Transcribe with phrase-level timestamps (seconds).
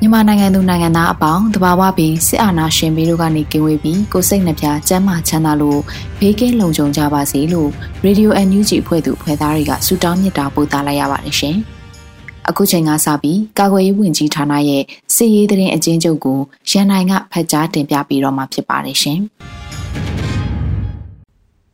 [0.00, 5.80] မြန်မာနိုင်ငံသူနိုင်ငံသားအပေါင်းတဘာဝပြီးစစ်အာဏာရှင်ပြီးတို့ကနေကင်းဝေးပြီးကိုစိတ်နှပြကျန်းမာချမ်းသာလို့
[6.20, 7.70] ဘေးကင်းလုံခြုံကြပါစေလို့
[8.04, 11.56] Radio NUG ဖွဲ့သူဖွဲ့သားတွေကဆုတောင်းမေတ္တာပို့သလိုက်ရပါတယ်ရှင်။
[12.48, 14.82] အခုချိန်ကစပြီးကာကွယ်ရေးဝန်ကြီးဌာနရဲ့
[15.14, 16.38] စစ်ရေးသတင်းအကျဉ်းချုပ်ကို
[16.70, 19.18] ရန်နိုင်ကဖတ်ကြားတင်ပြပေးတော့မှာဖြစ်ပါတယ်ရှင်။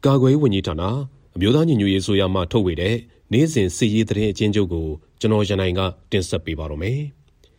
[0.07, 0.83] ကာကွယ်ရေးဝန်ကြီးဌာန
[1.37, 2.95] အမျိုးသားညီညွတ်ရေးဆိုရမှထုတ်ဝေတဲ့
[3.33, 4.87] နေ့စဉ်စစ်ရေးသတင်းအကျဉ်းချုပ်ကို
[5.21, 7.01] ကျွန်တော်ရန်နိုင်ကတင်ဆက်ပေးပါတော့မယ်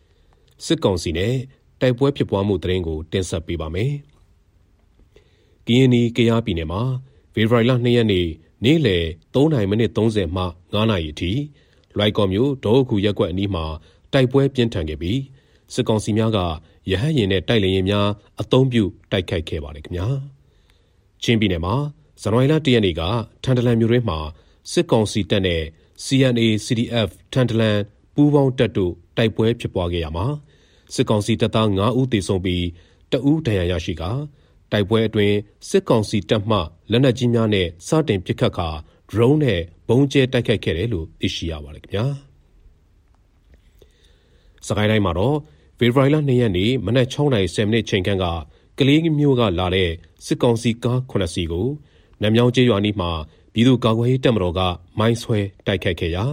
[0.64, 1.34] ။စစ်ကောင်စီနဲ့
[1.80, 3.92] တိုက်ပွဲဖြစ်ပွားမှုသတင်းကိုတင်ဆက်ပေးပါမယ်။
[5.66, 6.82] ကရင်နီကယားပြည်နယ်မှာ
[7.34, 8.26] ဖေဖော်ဝါရီလ2ရက်နေ့
[8.64, 11.32] နေ့လယ်3:30မိနစ်30မှ9:00နာရီအထိ
[11.96, 13.64] လွိုက်ကော်မျိုးဒေါခုရက်ကွက်အနီးမှာ
[14.12, 15.20] တိုက်ပွဲပြင်းထန်ခဲ့ပြီး
[15.74, 16.38] စစ်ကောင်စီများက
[16.90, 18.08] ရဟတ်ရင်နဲ့တိုက်လေရင်များ
[18.40, 20.08] အုံပြုတိုက်ခိုက်ခဲ့ပါတယ်ခင်ဗျာ။
[21.22, 21.74] ချင်းပြည်နယ်မှာ
[22.22, 23.02] ဇန်နဝါရီလ1ရက်နေ့က
[23.42, 24.18] ထန်တလန်မြို့တွင်မှာ
[24.70, 25.62] စစ်ကောင်စီတပ်နဲ့
[26.04, 27.78] CNA CDF ထန်တလန်
[28.14, 30.26] ပူးပေါင်းတပ်တို့တိုက်ပွဲဖြစ်ပွားခဲ့ရမှာ
[30.94, 32.64] စစ်ကောင်စီတပ်သား9ဦးသေဆုံးပြီး
[33.12, 34.10] တဦးဒဏ်ရာရရှိကာ
[34.72, 35.36] တိုက်ပွဲအတွင်း
[35.68, 36.58] စစ်ကောင်စီတပ်မှ
[36.90, 38.68] လက်နက်ကြီးများနဲ့စတင်ပစ်ခတ်ကာ
[39.10, 42.04] drone နဲ့ဘုံကျဲတိုက်ခိုက်ခဲ့တယ်လို့သိရှိရပါတယ်ခင်ဗျာ။
[44.66, 45.36] စကိုင်းတိုင်းမှာတော့
[45.78, 48.26] ဖေဖော်ဝါရီလ2ရက်နေ့မနက်6:30မိနစ်ချိန်ခန့်က
[48.78, 49.90] ကလေးမျိုးကလာတဲ့
[50.26, 51.66] စစ်ကောင်စီကား9စီးကို
[52.22, 53.10] နမြောင်ကျေးရွာနီးမှာ
[53.52, 54.60] ပြည်သူ့ကာကွယ်ရေးတပ်မတော်က
[54.98, 56.24] မိုင်းဆွဲတိုက်ခိုက်ခဲ့ရာ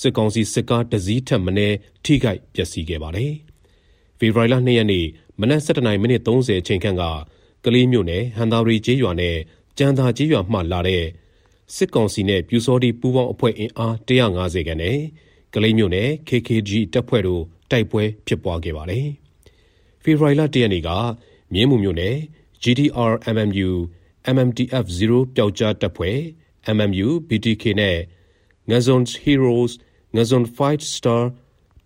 [0.00, 3.32] စစ်ကောင်စီစစ်ကားတစည်းထက်မင်းထိခိုက်ပျက်စီးခဲ့ပါတယ်။
[4.18, 5.06] ဖေဖော်ဝါရီလ2ရက်နေ့
[5.40, 7.02] မနက်7:30မိနစ်30အချိန်ခန့်က
[7.64, 9.36] ကလေးမြို့နယ်ဟန်သာရီကျေးရွာနဲ့
[9.78, 11.04] ကြံသာကျေးရွာမှလာတဲ့
[11.74, 14.98] စစ်ကောင်စီနဲ့ပြူစောတိပူးပေါင်းအဖွဲ့အင်အား150ခန့်နဲ့
[15.54, 19.06] ကလေးမြို့နယ် KKG တပ်ဖွဲ့တို့တိုက်ပွဲဖြစ်ပွားခဲ့ပါတယ်။
[20.02, 20.90] ဖေဖော်ဝါရီလ1ရက်နေ့က
[21.52, 22.16] မြင်းမှုမြို့နယ်
[22.62, 23.70] GTR MMU
[24.34, 26.18] MMTF 0ပျောက်ကြားတပ်ဖွဲ့
[26.76, 27.98] MMU BTK နဲ့
[28.68, 29.72] Ngazon Heroes
[30.14, 31.22] Ngazon Fight Star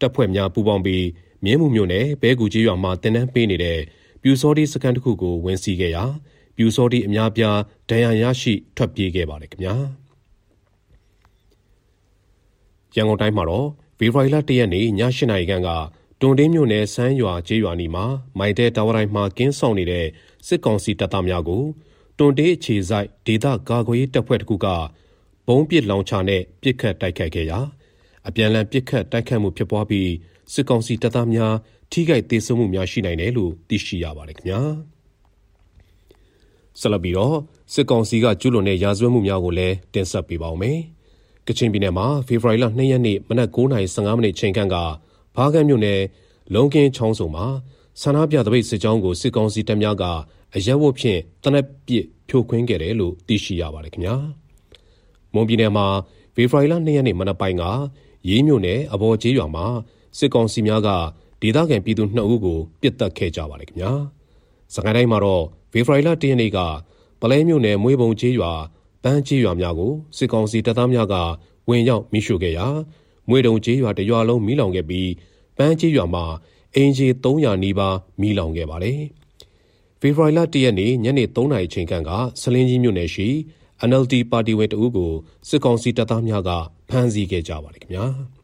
[0.00, 1.06] တပ်ဖွဲ့များပူးပေါင်းပြီး
[1.44, 3.80] မြင်းမှုမြို့နယ်ဘဲကူကြီးရွာမှာတင်နန်းပေးနေတဲ့
[4.22, 6.04] ပြူစောတိစကန်တစ်ခုကိုဝင်စီးခဲ့ရာ
[6.56, 7.58] ပြူစောတိအများပြား
[7.90, 9.74] ဒဏ်ရာရရှိထွက်ပြေးခဲ့ပါတယ်ခင်ဗျာ
[12.94, 15.70] ရန်ကုန်တိုင်းမှာတော့ဖေဖော်ဝါရီလ၁ရက်နေ့ည၈နာရီခန့်က
[16.20, 18.04] တွန်တင်းမြို့နယ်စမ်းရွာကျေးရွာနီမှာ
[18.38, 20.06] မိုင်တဲတာဝတိုင်းမှာကင်းဆောင်နေတဲ့
[20.46, 21.62] စစ်ကောင်စီတပ်သားများကို
[22.18, 24.66] တွန်တေးအခြေဆိုင်ဒေသကာကွယ်ရေးတပ်ဖွဲ့တစ်ခုက
[25.46, 27.58] ဘုံပစ်လောင်ချနဲ့ပစ်ခတ်တိုက်ခိုက်ခဲ့ရာ
[28.28, 30.10] အပြန်လန်ပစ်ခတ်တိုက်ခိုက်မှုဖြစ်ပွားပြီး
[30.52, 31.54] စစ်ကောင်စီတပ်သားများ
[31.92, 34.60] ထိခိုက်ဒေဆုံးမှုများရှိနိုင်တယ်လို့သိရှိရပါတယ်ခင်ဗျာ
[36.80, 37.36] ဆက်လက်ပြီးတော့
[37.72, 40.78] စစ်ကောင်စီကကျူးလွန်တဲ့ရာဇဝတ်မှုများကိုလည်းတင်ဆက်ပေးပါောင်းမယ်
[41.46, 44.76] ကချင်ပြည်နယ်မှာဖေဖော်ဝါရီလ2ရက်နေ့မနက်9:15မိနစ်ချိန်ခန့်က
[45.36, 46.00] ဘားကန်းမြို့နယ်
[46.54, 47.46] လုံကင်းချောင်းစုံမှာ
[48.00, 50.04] ဆန္ဒပြတပိတ်စစ်ကြောင်းကိုစစ်ကောင်စီတပ်များက
[50.54, 54.16] အရက်ဝတ်ဖြင့်တနက်ပစ်ဖြိုခွင်းခဲ့တယ်လို့သိရှိရပါတယ်ခင်ဗျာ
[55.34, 55.86] မွန်ပြည်နယ်မှာ
[56.34, 57.64] ဖေဖော်ဝါရီလ2ရက်နေ့မနက်ပိုင်းက
[58.28, 59.66] ရေးမြို့နယ်အဘော်ကျေးရွာမှာ
[60.18, 60.88] စစ်ကောင်စီများက
[61.40, 63.92] ဒေသခံပြည်သူ2ဦးကိုပစ်တက်ခဲ့ကြပါတယ်ခင်ဗျာ။
[64.74, 66.58] စကိုင်းတိုင်းမှာတော့ဖေဖော်ဝါရီလ10ရက်နေ့က
[67.20, 68.52] ပလဲမြို့နယ်မွေးပုံကျေးရွာ
[69.02, 71.14] ပန်းကျေးရွာများကိုစစ်ကောင်စီတပ်သားများက
[71.68, 72.66] ဝင်ရောက်မိရှုခဲ့ရာ
[73.28, 75.10] မွေတုံကျေးရွာတရွာလုံးမိလောင်ခဲ့ပြီး
[75.56, 76.24] ပန်းကျေးရွာမှာ
[76.74, 79.00] အင်ဂျီ300နီးပါးမိလောင်ခဲ့ပါတယ်။
[80.00, 82.10] ဖေဖော်ဝါရီလ10ရက်နေ့ညနေ3နာရီချိန်ခန့်က
[82.40, 83.28] ဆလင်းကြီးမြို့နယ်ရှိ
[83.88, 85.12] NLD ပါတီဝင်တအုပ်ကို
[85.48, 86.50] စစ်ကောင်စီတပ်သားများက
[86.88, 88.04] ဖမ်းဆီးခဲ့ကြပါတယ်ခင်ဗျာ။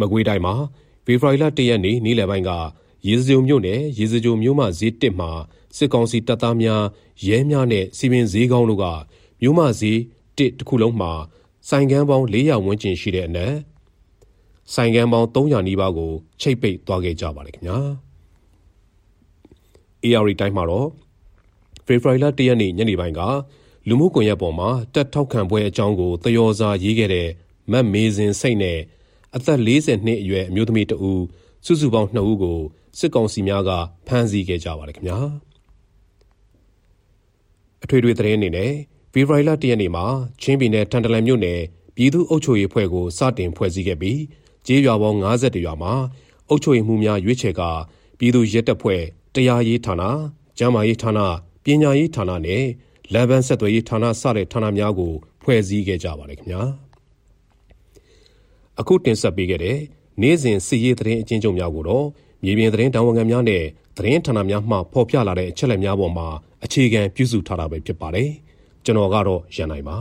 [0.00, 0.54] မကွေးတိုင်းမှာ
[1.04, 2.50] ဖေဖော်ဝါရီလ၁ရက်နေ့နေ့လယ်ပိုင်းက
[3.06, 5.30] ရေစကြိုမြို့နယ်ရေစကြိုမြို့မဈေးတစ်မှာ
[5.76, 6.82] စစ်ကောင်စီတပ်သားများ
[7.26, 8.84] ရဲများနဲ့စီပင်ဈေးကောင်းတို့က
[9.42, 9.98] မြို့မဈေး
[10.38, 11.12] တစ်တစ်ခုလုံးမှာ
[11.68, 13.54] ဆိုင်ကန်းပေါင်း400ဝန်းကျင်ရှိတဲ့အနက်
[14.74, 18.05] ဆိုင်ကန်းပေါင်း300နီးပါးကိုချိတ်ပိတ်သွားခဲ့ကြပါတယ်ခင်ဗျာ
[20.06, 20.88] AR တိုင်းမှာတော့
[21.86, 23.20] ဖေဖော်ဝါရီလ၁ရက်နေ့ညနေပိုင်းက
[23.88, 27.28] လူမှုကွန်ရက်ပေါ်မှာတက်ထောက်ခံပွဲအကြောင်းကိုသရော်စာရေးခဲ့တဲ့
[27.72, 28.78] မတ်မေစင်စိတ်နဲ့
[29.36, 31.24] အသက်40နှစ်အရွယ်အမျိုးသမီးတဦး
[31.66, 32.58] စုစုပေါင်း2ဦးကို
[32.98, 33.70] စစ်ကောင်စီများက
[34.06, 35.18] ဖမ်းဆီးခဲ့ကြပါတယ်ခင်ဗျာ
[37.82, 38.72] အထွေထွေသတင်းအနေနဲ့
[39.12, 40.04] ဖေဖော်ဝါရီလ၁ရက်နေ့မှာ
[40.42, 41.60] ချင်းပြည်နယ်ထန်တလန်မြို့နယ်
[41.96, 44.20] ပြည်သူ့အုပ်ချုပ်ရေးဖွဲ့ကိုစတင်ဖွဲ့စည်းခဲ့ပြီး
[44.66, 45.92] ကျေးရွာပေါင်း50ရွာမှာ
[46.48, 47.62] အုပ်ချုပ်ရေးမှုများရွေးချယ်က
[48.18, 49.02] ပြည်သူ့ရဲတပ်ဖွဲ့
[49.36, 49.94] တရားရေးဌာန၊
[50.58, 51.10] ကျန်းမာရေးဌာန၊
[51.64, 52.64] ပညာရေးဌာနနဲ့
[53.12, 55.12] လမ်းပန်းဆက်သွယ်ရေးဌာနစတဲ့ဌာနများကို
[55.42, 56.62] ဖွဲ့စည်းခဲ့ကြပါတယ်ခင်ဗျာ
[58.80, 59.78] အခုတင်ဆက်ပေးခဲ့တဲ့
[60.20, 62.06] နေ့စဉ်စီရေးသတင်းအချင်းချုပ်များကိုတော့
[62.44, 63.64] မြေပြင်သတင်းတာဝန်ခံများနဲ့
[63.96, 66.28] သတင်းဌာနများမှဖော်ပြလာတဲ့အချက်အလက်များပေါ်မှာ
[66.64, 68.30] အခြေခံပြုစုထားတာပဲဖြစ်ပါတယ်
[68.84, 69.96] ကျွန်တော်ကတော့ရန်နိုင်ပါ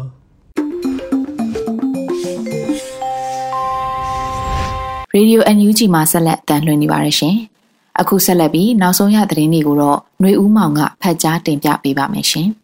[5.17, 7.37] ရေဒီယို NUG မှာဆက်လက်တန်လှည့်နေပါတယ်ရှင်။
[8.00, 12.48] အခုဆက်လက်ပြီးနောက်ဆုံးရသတင်းတွေကိုတော့ຫນွေဦးမောင်ကဖတ်ကြားတင်ပြပေးပါမယ်ရှင်။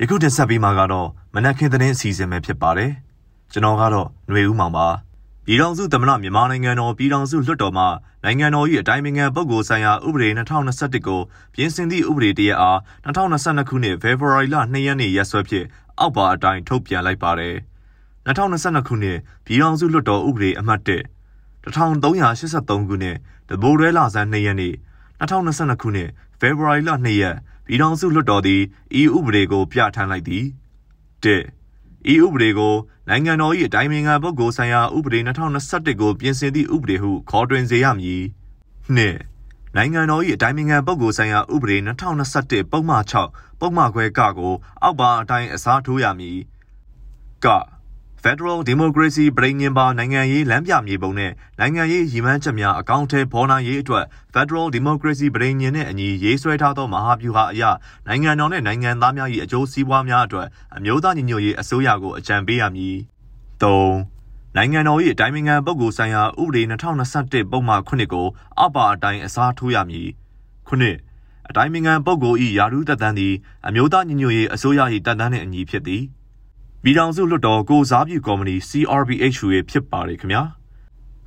[0.00, 2.90] ယခုတင်ဆက်ပေးမှာကတော့မနက်ခင်းသတင်းအစီအစဉ်ပဲဖြစ်ပါတယ်။
[3.52, 4.88] ကျွန်တော်ကတော့ຫນွေဦးမောင်ပါ။
[5.46, 7.84] ပြည်ထောင်စုသမ္မတမြန်မာနိုင်ငံတော်ပြည်ထောင်စုလွှတ်တော်မှ
[8.24, 11.20] နိုင်ငံတော်၏အတိုင်းအမြံပုဂ္ဂိုလ်ဆိုင်ရာဥပဒေ2021ကို
[11.54, 15.66] ပြင်ဆင်သည့်ဥပဒေတရအား2022ခုနှစ်ဖေဖော်ဝါရီလ2ရက်နေ့ရက်စွဲဖြင့်
[15.98, 17.56] အောက်ပါအတိုင်းထုတ်ပြန်လိုက်ပါတယ်။
[18.27, 20.89] 2022ခုနှစ်ပြည်ထောင်စုလွှတ်တော်ဥပဒေအမှတ်1
[21.63, 23.17] 1383ခုနှစ်
[23.49, 24.73] တဘိုးရဲလာဆန်း2ရက်နေ့
[25.19, 26.09] 2022ခုနှစ်
[26.39, 27.35] ဖေဖော်ဝါရီလ2ရက်
[27.67, 28.61] ပြည်ထောင်စုလွှတ်တော်သည်
[28.99, 30.45] ဤဥပဒေကိုပြဋ္ဌာန်းလိုက်သည်
[31.23, 32.75] 1ဤဥပဒေကို
[33.09, 38.23] နိုင်ငံတော်၏အတိုင်းအမြံပုဂ္ဂိုလ်ဆိုင်ရာဥပဒေ2021ကိုပြင်ဆင်သည့်ဥပဒေဟုခေါ်တွင်စေရမည်။
[38.95, 39.17] နှင့်
[39.75, 41.77] နိုင်ငံတော်၏အတိုင်းအမြံပုဂ္ဂိုလ်ဆိုင်ရာဥပဒေ
[42.25, 46.39] 2021ပုံမှန်6ပုံမှန်ခွဲကကိုအောက်ပါအတိုင်းအစားထိုးရမည်။
[47.45, 47.47] က
[48.23, 57.63] Federal Democracy ပြည်ညင်ပါနိုင်ငံရေးလမ်းပြမြေပုံနဲ့နိုင်ငံရေးရည်မှန်းချက်များအကောင့်ထဲပေါ်နိုင်ရေးအတွက် Federal Democracy ပြည်ညင်နဲ့အညီရေးဆွဲထားသောမဟာဗျူဟာအရ
[58.07, 62.95] နိုင်ငံတော်နဲ့နိုင်ငံသားများ၏အကျိုးစီးပွားများအတွက်အမျိုးသားညီညွတ်ရေးအစိုးရကိုအကြံပေးရမည်။
[63.61, 66.61] ၃နိုင်ငံတော်၏အတိုင်းအမြံပုဂ္ဂိုလ်ဆိုင်ရာဥပဒေ
[67.11, 68.27] 2021ပုံမှန်9ကို
[68.57, 70.07] အောက်ပါအတိုင်းအစားထိုးရမည်။
[70.67, 70.97] ခုနှစ်
[71.49, 73.33] အတိုင်းအမြံပုဂ္ဂိုလ်၏ယာရုတပ်တန်းသည်
[73.67, 76.03] အမျိုးသားညီညွတ်ရေးအစိုးရ၏တပ်တန်းနှင့်အညီဖြစ်သည်။
[76.85, 80.43] ပြည်ထောင်စုလွှတ်တော်ကိုစားပြုကော်မတီ CRBH ရဲ့ဖြစ်ပါတယ်ခင်ဗျာ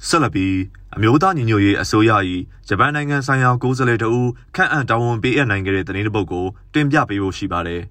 [0.06, 0.56] ဆက်လက်ပြီး
[0.96, 2.12] အမျိုးသားညီညွတ်ရေးအစိုးရ၏
[2.68, 7.82] ဂျပန်နိုင်ငံဆိုင်ရာကိုယ်စားလှယ်တဦးခန့်အပ်တာဝန်ပေးအပ်နိုင်ခဲ့တဲ့သတင်းတစ်ပုဒ်ကိုတင်ပြပေးဖို့ရှိပါတယ်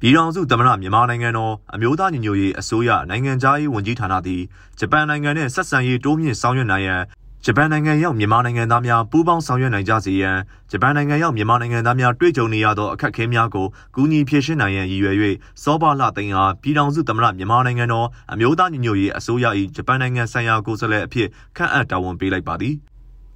[0.00, 4.42] ပြည်ထောင်စုသမ္မတမြန်မာနိုင်ငံတော်အမျိုးသားညီညွတ်ရေးအစိုးရနိုင်ငံသားရေးဝန်ကြီးဌာနသည်
[4.78, 7.02] ဂျပန်နိုင်ငံနဲ့ဆက်ဆံရေးတိုးမြင့်ဆောင်ရွက်နိုင်ရန်
[7.46, 10.38] ဂျပန်နိုင်ငံရောက်မြန်မာနိုင်ငံသားများပူးပေါင်းဆောင်ရွက်နိုင်ကြစေရန်
[10.70, 15.16] ဂျပန်နိုင်ငံရောက်မြန်မာနိုင်ငံသားများတွေ့ကြုံနေရသောအခက်အခဲများကိုကူညီဖြေရှင်းနိုင်ရန်ရည်ရွယ်၍
[15.62, 19.46] စောဘလှသိန်းအားပြည်ထောင်စုသမ္မတမြန်မာနိုင်ငံတော်အမျိုးသားညီညွတ်ရေးအစိုးရ၏
[19.76, 22.74] ဂျပန်နိုင်ငံဆိုင်ရာကိုယ်စားလှယ်အဖြစ်ခန့်အပ်တာဝန်ပေးလိုက်ပါသည်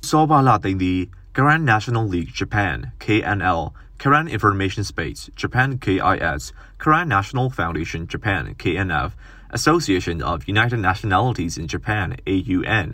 [0.09, 1.01] စောဘလှသိန်းသည်
[1.37, 3.63] Grand National League Japan KNL
[4.03, 6.43] Current Information Space Japan KIS
[6.83, 9.11] Current National Foundation Japan KNF
[9.59, 12.89] Association of United Nationalities in Japan AUN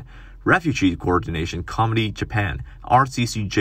[0.52, 2.55] Refugee Coordination Committee Japan
[3.02, 3.56] RCCJ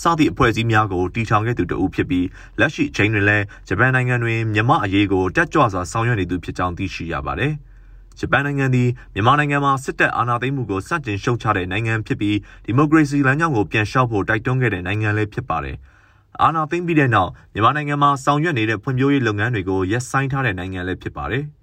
[0.00, 2.26] စသည့်အဖွဲ့အစည်းများကိုတည်ထောင်ခဲ့သူတဦးဖြစ်ပြီး
[2.60, 7.52] လက်ရှိချိန်တွင်လည်းဂျပန်နိုင်ငံတွင်မြန်မာအရေးကိုတက်ကြွစွာဆောင်ရွက်နေသူဖြစ်ကြောင်းသိရှိရပါတယ်။
[8.18, 15.76] ဂျပန်နိုင်ငံသည်မြန်မာနိုင်ငံမှာစစ်တပ်အာဏာသိမ်းမှုကိုစတင်ရှုတ်ချတဲ့နိုင်ငံဖြစ်ပြီးဒီမိုကရေစီလမ်းကြောင်းကိုပြန်လျှောက်ဖို့တိုက်တွန်းခဲ့တဲ့နိုင်ငံလည်းဖြစ်ပါတယ်။
[16.42, 21.44] အာဏာသိမ်းပြီးတဲ့နောက်မြန်မာနိုင်ငံမှာဆောင်ရွက်နေတဲ့ဖွံ့ဖြိုးရေးလုပ်ငန်းတွေကိုရပ်ဆိုင်းထားတဲ့နိုင်ငံလည်းဖြစ်ပါတယ်။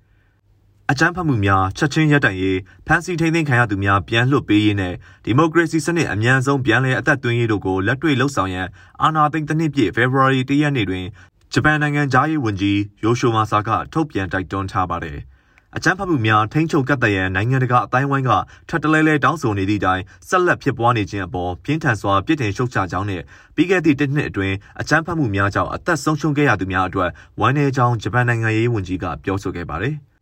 [0.92, 4.94] အကြမ်းဖက်မှုများချက်ချင်းရပ်တန့်ရေးဖမ်းဆီးထိန်းသိမ်းခံရသူများပြန်လွှတ်ပေးရေးနဲ့
[5.26, 8.68] ဒီမိုကရေစီစနစ်အမြန်ဆုံးပြန်လည်အသက်သွင်းရေးတို့ကိုလက်တွေ့လှုပ်ဆောင်ရန်
[9.02, 11.06] အာဏာသိမ်းတစ်နှစ်ပြည့်ဖေဖော်ဝါရီ၁ရက်နေ့တွင်
[11.54, 15.18] ဂျပန်နိုင်ငံသားရေးဝန်ကြီးယိုရှိုမာဆာကထုတ်ပြန်တိုက်တွန်းထားပါတယ်။
[15.76, 18.32] အကြမ်းဖက်မှုများထိန်းချုပ်ကတ်တရန်နိုင်ငံတကာအတိုင်းဝိုင်းက
[18.70, 23.22] ထပ်တလဲလဲတောင်းဆိုနေသည့်တိုင်ဆက်လက်ဖြစ်ပွားနေခြင်းအပေါ်ပြင်းထန်စွာပြစ်တင်ရှုတ်ချကြောင်းနဲ့
[23.56, 27.10] ပြီးခဲ့သည့်တစ်နှစ်အတွင်းအကြမ်းဖက်မှုများကြောင့်အသက်ဆုံးရှုံးခဲ့ရသူများအတွက်
[27.40, 29.98] ဝမ်းနည်းကြောင်းဂျပန်နိုင်ငံရေးဝန်ကြီးကပြောဆိုခဲ့ပါတယ်။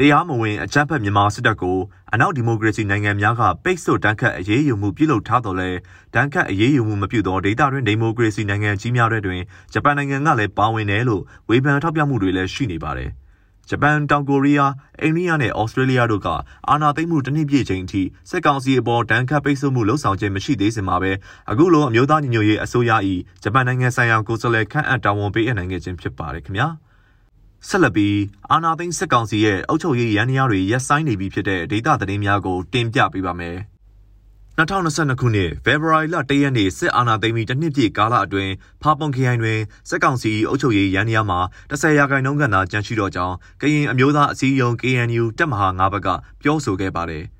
[0.00, 1.78] တရားမဝင်အကြမ်းဖက်မြန်မာစစ်တပ်ကို
[2.12, 5.70] အနောက်ဒီမိုကရေစီနိုင်ငံများကပိတ်ဆို့တန်းခတ်အရေးယူမှုပြုလုပ်ထားတော်လဲ
[6.14, 13.10] တန်းခတ်အရေးယူမှုမပြုသောဒေသတွင်းဒီမိုကရေစီနိုင်ငံကြီးများတွင်ဂျပန်နိုင်ငံကလည်းပါဝင်တယ်လို့ဝေဖန်ထောက်ပြမှုတွေလည်းရှိနေပါတယ်။
[13.70, 16.28] ဂျပန်၊တောင်ကိုရီးယား၊အိန္ဒိယနဲ့ဩစတြေးလျတို့က
[16.68, 21.12] အာဏာသိမ်းမှုတစ်နှစ်ပြည့်ချိန်အထိစစ်ကောင်စီအပေါ်ဒဏ်ခတ်ပိတ်ဆို့မှုလှုံ့ဆော်ခြင်းမရှိသေးစင်မှာပဲ
[21.50, 22.92] အခုလိုအမျိုးသားညီညွတ်ရေးအစိုးရ၏
[23.42, 26.68] ဂျပန်နိုင်ငံဆိုင်ရာကိုယ်စားလှယ်ခန့်အပ်တာဝန်ပေးအပ်နိုင်ခဲ့ခြင်းဖြစ်ပါတယ်ခင်ဗျာ။
[27.66, 28.18] ဆက်လက်ပြီး
[28.50, 33.58] အာနာသိန်းစစ်ကောင်စီရဲ့အုပ်ချုပ်ရေးရန်ရားတွေရက်ဆိုင်နေပြီဖြစ်တဲ့ဒေသသတင်းများကိုတင်ပြပေးပါမယ်။
[34.58, 46.08] 2022ခုနှစ်ဖေဖော်ဝါရီလ1ရက်နေ့စစ်အာဏာသိမ်းပြီးတစ်နှစ်ပြည့်ကာလအတွင်းဖာပွန်ခရိုင်တွင်စစ်ကောင်စီအုပ်ချုပ်ရေးရန်ရားမှာ10ရာခိုင်နှုန်းခန့်သာကျန်ရှိတော့ကြောင်းကရင်အမျိုးသားအစည်းအရုံး KNU တပ်မဟာ9ဘက်က
[46.42, 47.24] ပြောဆိုခဲ့ပါတယ်။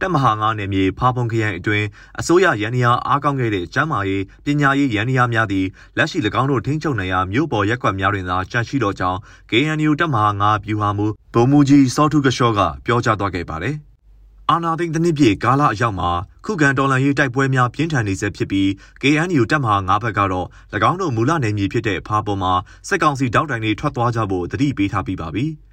[0.00, 1.86] တပ်မဟာ9နယ်မြေဖာပွန်ခရိုင်အတွင်း
[2.20, 5.66] အစိုးရရန်ရာအားကောင်းခဲ့တဲ့ကျမ်းမာရေးပညာရေးရန်ရာများသည်
[5.96, 9.18] လက်ရှိ၎င်းတို့ထိန်းချုပ်နိုင်ရာမြို့ပေါ်ရက်ကွက်များတွင်သာကြန့်ရှိသောကြောင့်
[9.50, 13.76] KNU တပ်မဟာ9ဗျူဟာမူဗိုလ်မှူးကြီးစောထုကရှော့ကပြောကြားသွားခဲ့ပါတယ်။
[14.50, 16.10] အာနာသိန်းတစ်နှစ်ပြည့်ကာလအရောက်မှာ
[16.44, 18.68] ခုခံတော်လှန်ရေးတိုက်ပွဲများပြင်းထန်နေဆဲဖြစ်ပြီး
[19.02, 20.46] KNU တပ်မဟာ9ဘက်ကတော့၎
[20.90, 22.52] င်းတို့မူလနယ်မြေဖြစ်တဲ့ဖာပွန်မှာ
[22.88, 25.46] စစ်ကောင်စီတောက်တိုင်တွေထွက်သွားကြဖို့တတိပေးထားပြီးပါပြီ။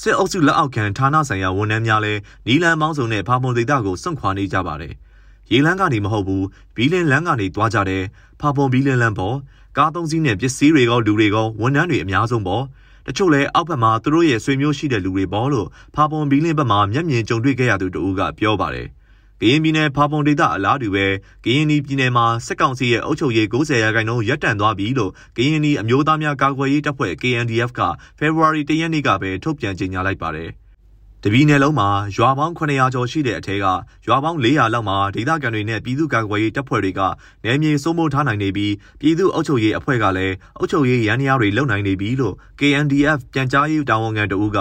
[0.00, 4.94] စစ်အုပ်စုလက်အောက်ခံဌာနဆိုင်ရာဝန်ထမ်းများလည်းနီလန်မောင်းစုံနဲ့ဖာမွန်ဒေသကိုစွန့်ခွာနေကြပါတယ်။
[5.50, 6.44] ရေလန်းကနေမဟုတ်ဘူး
[6.74, 8.04] ဘီလင်လန်းကနေသွားကြတယ်
[8.40, 9.36] ဖာပွန်ဘီလင်လန်းပေါ်
[9.76, 12.64] ကားသုံးစီးနဲ့ပစ္စည်းတွေကောလူတွေကောဝန်ထမ်းတွေအများဆုံးပေါ့
[13.06, 18.88] တချို့လဲအောက်ဘက်မှာသူတို့ရဲ့ဆွေမျိုးရှိတဲ့လူတွေပေါ့လို့ဖာပွန်ဘီလင်ဘက်မှာမျက်မြင်ကြုံတွေ့ခဲ့ရသူတူကပြောပါတယ်။
[19.42, 21.06] ကရင်ပြည်နယ်ဖာပွန်ဒေသအလားတူပဲ
[21.44, 27.80] ကရင်ပြည်နယ်မှာစစ်ကောင်စီရဲ့အုပ်ချုပ်ရေး90ရာခိုင်နှုန်းရပ်တန့်သွားပြီလို့ကရင်အမျိုးသားများကာကွယ်ရေးတပ်ဖွဲ့ KNDF က
[28.18, 30.50] ဖေဖော်ဝါရီ၁ရက်နေ့ကပဲထုတ်ပြန်ကြေညာလိုက်ပါတယ်။
[31.24, 33.66] တပီနယ်လုံးမှာရွာပေါင်း900ကျော်ရှိတဲ့အထက်က
[34.06, 37.00] ရွာပေါင်း400လောက်မှာဒေသခံတွေနဲ့ပြည်သူ့ကာကွယ်ရေးတပ်ဖွဲ့တွေက
[37.44, 44.58] နယ်မြေစိုးမိုးထားနိုင်နေပြီးပြည်သူ့အုပ်ချုပ်ရေးအဖွဲ့ကလည်းအုပ်ချုပ်ရေးရန်ရာတွေလုပ်နိုင်နေပြီလို့ KNDF ပြန်ကြားရေးတာဝန်ခံတဦးက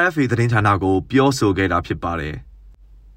[0.00, 2.36] RFA သတင်းဌာနကိုပြောဆိုခဲ့တာဖြစ်ပါတယ်။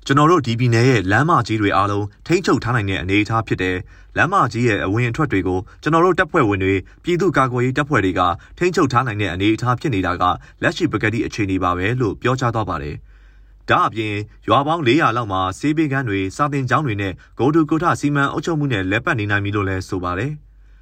[0.10, 3.78] ကျွန်တော်တို့ဒီပြည်နယ်ရဲ့လမ်းမကြီးတွေအားလုံးထိမ့်ချုပ်ထားနိုင်တဲ့အနေအထားဖြစ်တယ်။
[4.18, 6.74] လမ်းမကြီးရဲ့အဝင်အထွက်တွေကိုကျွန်တော်တို့တပ်ဖွဲ့ဝင်တွေ
[7.04, 8.22] ပြည်သူ့ကာကွယ်ရေးတပ်ဖွဲ့တွေက
[8.58, 10.24] ထိမ့်ချုပ်ထားနိုင်တဲ့အနေအထားဖြစ်နေတာက
[10.64, 12.96] လက်ရှိပကတိအခြေအနေပါပဲလို့ပြောကြားသွားပါတယ်။
[13.70, 14.14] ဒါအပြင်
[14.48, 20.32] ရွာပေါင်း400လောက်မှာစေးပေးကမ်းတွေစာတင်ကျောင်းတွေနဲ့ဂိုဒူကိုထစီမံအုပ်ချုပ်မှုနဲ့လက်ပတ်နေနိုင်ပြီလို့လည်းဆိုပါတယ်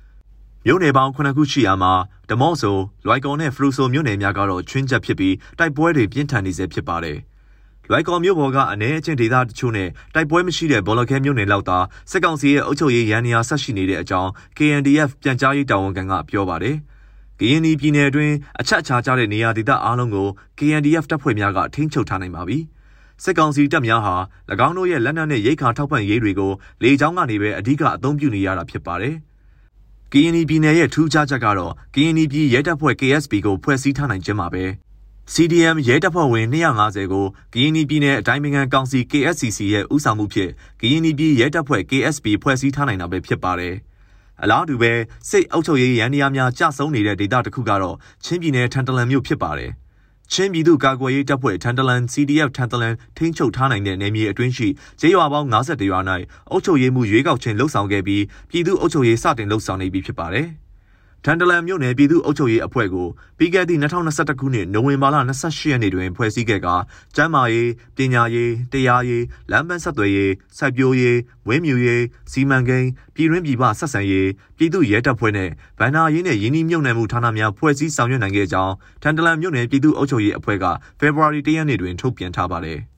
[0.65, 1.93] ။မြို့နယ်ပေါင်း9ခုရှိရာမှာ
[2.29, 7.19] ဒမော့ဆိုလွိုင်ကော်နဲ့ဖရူဆိုမြို့နယ်များကတော့ချွင်းချက်ဖြစ်ပြီးတိုက်ပွဲတွေပြင်းထန်နေစေဖြစ်ပါတယ်။
[7.91, 11.77] လွိုင်ကော်မြို့ပေါ်ကအ ਨੇ အချင်းဒေသတချို့နဲ့တိုက်ပွဲမရှိတဲ့ဘောလခဲမြို့နယ်လောက်သာ
[12.11, 16.75] စစ်ကောင်စီရဲ့အုပ်ချုပ်ရေးရန်နေရာဆက်ရှိနေတဲ့အကြောင်း KNDF ပြန်ကြားရေးတာဝန်ခံကပြောပါတယ်။
[17.39, 20.27] KND ပြည်နယ်အတွင်းအချက်အခြာကျတဲ့နေရာဒေသအားလုံးကို
[20.59, 22.57] KNDF တပ်ဖွဲ့များကထိန်းချုပ်ထားနိုင်ပါပြီ။
[23.23, 24.15] စစ်ကောင်စီတပ်များဟာ၎
[24.67, 26.51] င်းတို့ရဲ့လက်နက်နဲ့ရိတ်ခါထောက်ပံ့ရေးတွေကို
[26.83, 29.15] လေကြောင်းကနေပဲအဓိကအသုံးပြုနေရတာဖြစ်ပါတယ်။
[30.11, 34.65] KND ပြည်နယ်ရဲ့ထူးခြားချက်ကတော့ KND ပြည်ရဲတပ်ဖွဲ့ KSP ကိုဖွဲ့စည်းထားနိုင်ခြင်းပါပဲ။
[35.33, 43.75] CDM ရဲတပ်ဖွဲ့ဝင်250ကိုကရင်ပြည်နယ်အတိုင်းအငံကောင်စီ KSCC ရဲ့ဦးဆောင်မှုဖြင့်ကရင်ပြည်ရဲတပ်ဖွဲ့ KSP ဖွဲ့စည်းထားနိုင်တာပဲဖြစ်ပါတယ်။
[44.41, 44.91] အလားတူပဲ
[45.29, 49.71] စိတ်အုပ်ချုပ်ရေးရန်တရားများကြဆုံနေတဲ့ဒေသတစ်ခုကတော့ချင်းပြည်နယ်ထန်တလန်မြို့ဖြစ်ပါတယ်။
[50.31, 54.67] ချင်းပြည်သူ့ကာကွယ်ရေးတပ်ဖွဲ့ထန်တလန် CDF ထန်တလန်ထိန်းချုပ်ထားနိုင်တဲ့နယ်မြေအတွင်းရှိ
[54.99, 55.99] ကျေးရွာပေါင်း52ရွာ၌
[56.51, 60.47] အုပ်ချုပ်ရေးမှုရွေးကောက်ခြင်းလှုပ်ဆောင်ခဲ့ပြီးပြည်သူ့အုပ်ချုပ်ရေးစတင်လှုပ်ဆောင်နေပြီဖြစ်ပါတယ်။
[61.25, 63.07] ထန်တလန်မြို့နယ်ပြည်သူ့အုပ်ချုပ်ရေးအဖွဲ့ကို
[63.37, 66.67] ပြီးခဲ့သည့်2021ခုနှစ်နိုဝင်ဘာလ28ရက်နေ့တွင်ဖွဲ့စည်းခဲ့က
[67.15, 80.65] ကျန်းမာရေးပညာရေးတရားရေးလမ်းပန်းဆက်သွယ်ရေးစိုက်ပျိုးရေးဝင်းမြူရေးစီမံကိန်းပြည်တွင်းပြည်ပဆက်ဆံရေးပြည်သူ့ရဲတပ်ဖွဲ့နဲ့ဗန္နာရေးနဲ့ရင်းနှီးမြှုပ်နှံမှုဌာနများဖွဲ့စည်းဆောင်ရွက်နိုင်ခဲ့ကြောင်းထန်တလန်မြို့နယ်ပြည်သူ့အုပ်ချုပ်ရေးအဖွဲ့က
[80.99, 82.81] ဖေဖော်ဝါရီ၁ရက်နေ့တွင်ထုတ်ပြန်ထားပါတယ်။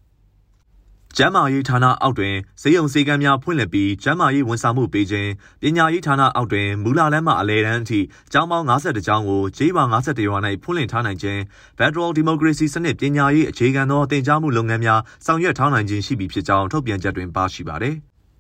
[1.21, 5.29] ကျန်းမာရေးဌာနအောက်တွင်ဈေးရုံစည်းကမ်းများဖွင့်လှစ်ပြီးကျန်းမာရေးဝန်ဆောင်မှုပေးခြင်း
[5.61, 7.99] ပညာရေးဌာနအောက်တွင်မူလလမ်းမှအလဲတန်းအထိ
[8.31, 11.39] ကျောင်းပေါင်း52ကျောင်းကိုဂျေးပါ51ရွာ၌ဖွင့်လှစ်ထားနိုင်ခြင်း
[11.77, 17.95] Federal Democracy စနစ်ပညာရေးအခြေခံသောတင် जा မှုလုပ်ငန်းများဆောင်ရွက်ထားနိုင်ခြင်းရှိပြီဖြစ်ကြောင်းထုတ်ပြန်ချက်တွင်ပါရှိပါသည်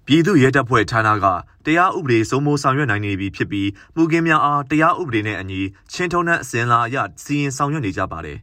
[0.07, 1.25] ပြည်သူ့ရဲတပ်ဖွဲ့ဌာနက
[1.65, 8.39] တရားဥပဒေစိုးမိုးဆောင်ရွက်နိုင်နေပြီဖြစ်ပြီးမှုကင်းများအားတရားဥပဒေနဲ့အညီချင်းထုံးတဲ့အစဉ်လာအရစီရင်ဆောင်ရွက်နေကြပါတယ်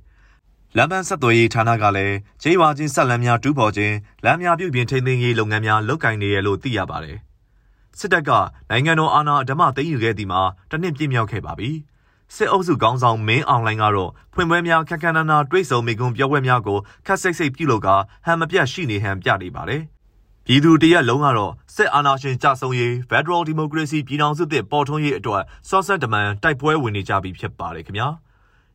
[0.78, 7.18] လမ်းပန်းဆက်သွယ်ရေးဌာနကလည်းကျေးရွာချင်းဆက်လမ်းများတူးဖော်ခြင်းလမ်းများပြုပြင်ထိန်းသိမ်းရေးလုပ်ငန်းများလုပ်ကိုင်နေရလို့သိရပါတယ်။
[7.98, 8.30] စစ်တပ်က
[8.70, 11.70] နိုင်ငံတော်အာဏာဓမ္မသိမ်းယူခဲ့သည်မှာတနှစ်ပြည့်မြောက်ခဲ့ပါပြီ။
[12.34, 17.88] စစ်အုပ်စုကောင်းဆောင်မင်းအောင်လိုင်းကတော့ဖွင့်ပွဲများခက်ခက်နာနာတွေးဆုံမိကွန်းပြောပွဲများကိုခက်စိတ်စိတ်ပြုလုပ်က
[18.26, 19.82] ဟန်မပြတ်ရှိနေဟန်ပြနေပါတယ်။
[20.46, 28.08] ပြည်သူတရက်လုံးကတော့စစ်အာဏာရှင်ကြဆုံရေး Federal Democracy ပြည်ထောင်စုသစ်ပေါ်ထွန်းရေးအတွက်စောစက်တမန်တိုက်ပွဲဝင်နေကြပြီဖြစ်ပါတယ်ခင်ဗျာ။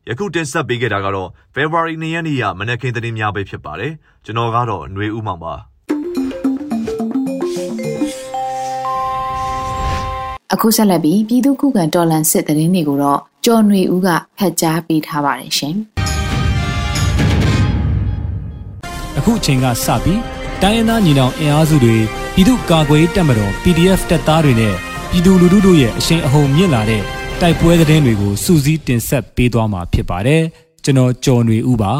[0.09, 3.93] ယခုတင်ဆက်ပေးခဲ့တာကတော့ February 2ရက်နေ့ရမနက်ခင်းသတင်းများပဲဖြစ်ပါတယ်
[4.25, 5.53] ကျွန်တော်ကတော့ຫນွေဦးမောင်ပါ
[10.53, 15.75] အခုဆက်လက်ပြီးပြည်သူ့ခုခံတော်လှန်စစ်သတင်းတွေကိုတော့ကျော်ຫນွေဦးကဖတ်ကြားပေးထားပါတယ်ရှင်
[19.17, 20.21] အခုအချိန်ကစပြီး
[20.61, 21.95] တိုင်းရင်းသားညီနောင်အင်အားစုတွေ
[22.35, 24.75] ပြည်သူ့ကာကွယ်တပ်မတော် PDF တပ်သားတွေနဲ့
[25.09, 27.03] ပြည်သူလူထုတို့ရဲ့အရှိန်အဟုန်မြင့်လာတဲ့
[27.44, 30.42] တိုက်ပွဲသတင်းတွေကိုစူးစီးတင်ဆက်ပေးသွားမှာဖြစ်ပါတယ်
[30.84, 31.94] ကျွန်တော်ကျော်နေဦးပါ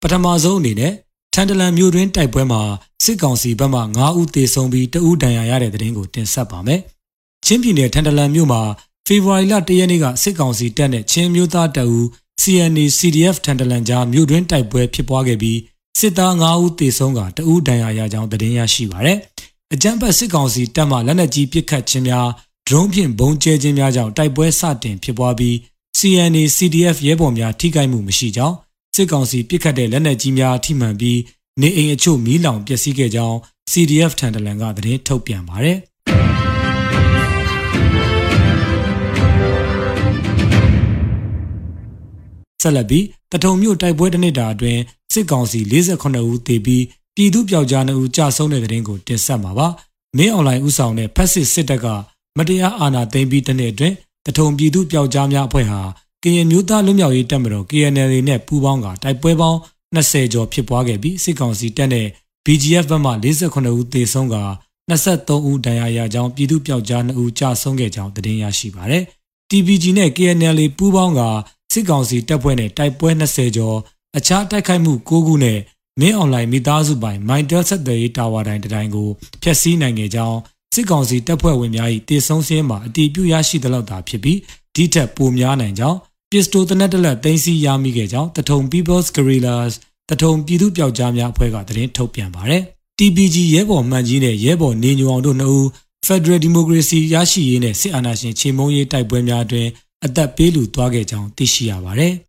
[0.00, 0.92] ပထမဆုံးအနေနဲ့
[1.34, 2.62] ထန်တလန်မြို့တွင်းတိုက်ပွဲမှာ
[3.04, 6.80] စစ်ကောင်စီဘက်မှ9ဦးသေဆုံးပြီး2ဦးဒဏ်ရာရတဲ့သတင်းကိုတင်ဆက်ပါမယ်
[7.46, 8.62] ချင်းပြည်နယ်ထန်တလန်မြို့မှာ
[9.06, 12.04] ဖေဖော်ဝါရီလ1ရက်နေ့ကစစ်ကောင်စီတပ်နဲ့ချင်းမျိုးသားတပ်ဦး
[12.42, 15.58] CNA CDF ထန်တလန်ကြားမြို့တွင်းတိုက်ပွဲဖြစ်ပွားခဲ့ပြီး
[15.98, 19.18] စစ်သား9ဦးသေဆုံးက2ဦးဒဏ်ရာရကြောင်းသတင်းရရှိပါရယ်
[19.74, 22.28] အကြမ်းဖက်စစ်ကောင်စီတပ်မှလက်နက်ကြီးပစ်ခတ်ခြင်းများ
[22.72, 25.54] ဒရုန်းဖြင့်ဘုံကျဲခြင်းများကြောင့်တိုက်ပွဲစတင်ဖြစ်ပွားပြီး
[25.98, 28.56] CNA CDF ရဲဘော်များထိခိုက်မှုမရှိကြောင်း
[28.94, 31.18] စစ်ကောင်စီပစ်ခတ်တဲ့လက်နက်ကြီးများထိမှန်ပြီး
[31.60, 33.36] နေအိမ်အချို့မီးလောင်ပျက်စီးခဲ့ကြောင်း
[33.72, 35.78] CDF ထန်တလန်ကသတင်းထုတ်ပြန်ပါတယ်။
[42.62, 44.80] ဆက်လက်ပြီးတထုံမြို့တိုက်ပွဲတစ်နှစ်တာအတွင်း
[45.12, 46.84] စစ်ကောင်စီ48ဦးသေပြီး
[47.16, 49.68] ပြည်သူပျောက်ကြား2ဦးကြာဆုံးတဲ့တဲ့ရင်ကိုတင်ဆက်မှာပါ။
[50.16, 51.88] မင်းအွန်လိုင်းဥဆောင်တဲ့ဖက်စစ်စစ်တပ်က
[52.38, 53.94] မတရားအာဏာသိမ်းပြီးတစ်နှစ်အတွင်း
[54.26, 55.80] တထုံပြည်သူပျောက်ကြားများအဖွဲ့ဟာ
[56.22, 59.58] ကရင်မျိုးသားလွတ်မြောက်ရေးတပ်မတော် KNL နဲ့ပူးပေါင်းကတိုက်ပွဲပေါင်း
[59.96, 62.06] 20ကျော်ဖြစ်ပွားခဲ့ပြီးစစ်ကောင်စီတပ်နဲ့
[62.44, 64.36] BGF ဘက်မှ48ဦးသေဆုံးက
[64.90, 69.04] 23ဦးဒဏ်ရာရကြောင်းပြည်သူပျောက်ကြား2ဦးကြာဆုံးခဲ့ကြောင်းသတင်းရရှိပါရယ်။
[69.50, 71.20] TBG နဲ့ KNL ပူးပေါင်းက
[71.72, 73.76] စစ်ကောင်စီတပ်ဖွဲ့နဲ့တိုက်ပွဲ20ကျော်
[74.16, 75.58] အခြားတိုက်ခိုက်မှု9ခုနဲ့
[76.00, 79.08] မင်းအွန်လိုင်းမိသားစုပိုင် Mindel ဆက်သွယ်ရေးတာဝါတိုင်းတိုင်းကို
[79.42, 80.38] ဖျက်ဆီးနိုင်ခဲ့ကြောင်း
[80.74, 84.38] စစ်ကောင်စီတပ်ဖွဲ့ဝင်များ၏တေဆုံးစင်းမှာအတီးပြုရရှိသလောက်သာဖြစ်ပြီး
[84.74, 85.98] ဒီထက်ပိုများနိုင်ကြောင်း
[86.30, 89.72] ပစ္စတိုတနက်တလက်သိမ်းဆည်းရမိခဲ့ကြောင်းတထုံ People's Guerrillas
[90.10, 92.62] တထုံပြည်သူ့ပျောက်ကြားများအဖွဲ့ကသတင်းထုတ်ပြန်ပါတယ်။
[92.98, 95.66] TPG ရဲဘော်မှန်ကြီးနဲ့ရဲဘော်နေညိုအောင်တို့နှစ်ဦး
[96.06, 99.70] Federal Democracy ရရှိရေးနဲ့စစ်အာဏာရှင်ချေမှုန်းရေးတိုက်ပွဲများအတွင်း
[100.06, 102.12] အသက်ပေးလူသွားခဲ့ကြောင်းသိရှိရပါတယ်။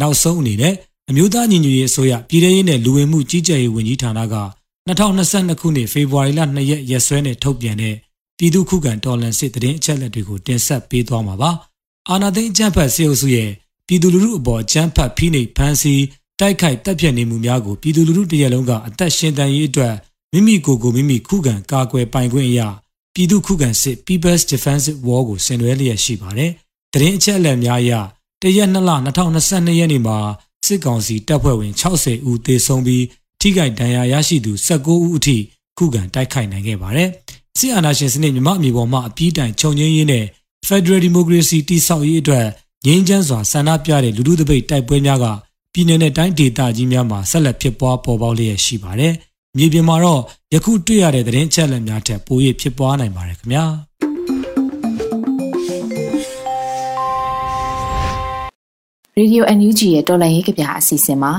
[0.00, 0.74] နောက်ဆုံးအနေနဲ့
[1.12, 4.36] အမျိုးသားညီညွတ်ရေးအစိုးရပြည်ထရေးနဲ့လူဝင်မှုကြီးကြပ်ရေးဝန်ကြီးဌာနက
[4.88, 7.96] 2022ခုနှစ်ဖေဖော်ဝါရီလ2ရက်ရက်စွဲနဲ့ထုတ်ပြန်တဲ့
[8.38, 11.50] ပြည်သူ့ခုခံတော်လှန်စစ်တရင်အချက်လက်တွေကိုတင်ဆက်ပေးသွားမှာပါ။
[12.10, 13.50] အာဏာသိမ်းအကြမ်းဖက်စစ်အုပ်စုရဲ့
[13.86, 16.02] ပြည်သူလူထုအပေါ်အကြမ်းဖက်ဖိနှိပ်ဖမ်းဆီး
[16.40, 19.94] တိုက်ခိုက်တပ်ဖြတ်နေမှုများကိုပြည်သူလူထုတရက်လုံးကအသက်ရှင်တန်ရေးအတွက်
[20.32, 22.68] မိမိကိုယ်ကိုမိမိခုခံကာကွယ်ပိုင်ခွင့်အရာ
[23.14, 26.50] ပြည်သူခုခံစစ် People's Defensive War ကိုဆင်နွှဲလျက်ရှိပါတယ်။
[26.92, 27.92] တရင်အချက်အလက်များအရ
[28.42, 30.16] တရက်2လ2022ရက်နေ့မှာ
[30.66, 33.04] စစ်ကောင်စီတပ်ဖွဲ့ဝင်60ဦးသေဆုံးပြီး
[33.40, 35.36] ထိခိုက်ဒဏ်ရာရရှိသူ19ဦးအထိ
[35.78, 37.08] ခုခံတိုက်ခိုက်နိုင်ခဲ့ပါတယ်။
[37.58, 40.24] စစ်အာဏာရှင်စနစ်မြမအမျိုးပေါ်မှအပြည့်တိုင်ခြုံငင်းရေးနဲ့
[40.68, 42.46] Federal Democracy တိဆောက်ရေးအတွက်
[42.86, 45.26] ငြိမ်းချမ်းစွာဆန္ဒပြတဲ့လူထုတပိတ်တိုက်ပွဲများက
[45.72, 49.14] ပြည်내နဲ့တိုင်းဒေသကြီးများမှာဆက်လက်ဖြစ်ပွားပေါ်ပေါက်လျက်ရှိပါတယ်။
[49.56, 50.20] မြေပြင်မှာတော့
[50.54, 53.64] ယခုတွေ့ရတဲ့သတင်းချက်လက်များထက်ပို၍ဖြစ်ပွားနိုင်ပါတယ်ခင်ဗျာ။
[59.18, 61.32] ရေဒီယို NUG ရဲ့တော်လည်ရေးကဗျာအစီအစဉ်မှာ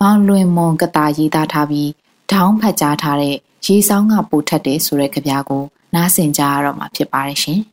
[0.00, 1.90] မောင်လွင်မွန်ကတာရေးသားထားပြီး
[2.32, 3.36] ဒေါင်းဖတ်ကြားထားတဲ့
[3.66, 5.62] ရေဆောင်ကပိုထက်တယ်ဆိုတဲ့ကဗျာကို
[5.94, 7.60] နားဆင်ကြရတော့မှာဖြစ်ပါတယ်ရှင်။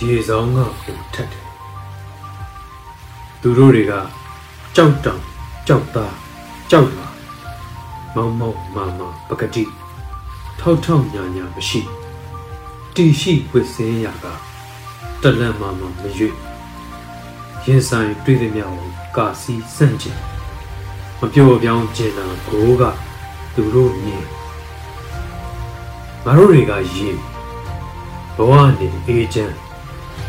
[0.00, 1.44] ရေဆောင်ကပိုထက်တယ်။
[3.40, 3.92] သူတို့တွေက
[4.76, 5.20] ကြောက်တောင်
[5.66, 6.14] ကြောက်သား
[6.70, 7.08] ကြောက်လာ
[8.14, 9.64] မောင်မောင်မာမာပကတိ
[10.60, 11.80] ထောက်ထောက်ညာညာမရှိ
[12.94, 14.47] တီရှိဝစ်စင်းရက
[15.22, 16.34] တလန့်မာမာမရွေ့
[17.64, 20.18] ရင်ဆိုင်တွေ့တဲ့မြောက်ကိုကာစီစန့်ကျင်
[21.18, 22.82] မပြောပြောင်းကျင်တာဘိုးက
[23.54, 24.24] သူတို့မြင်
[26.24, 27.16] ငါတို့တွေကယင်
[28.36, 29.56] ဘဝနေအေးချမ်း